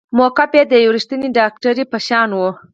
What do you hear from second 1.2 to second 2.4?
ډاکټرې په شان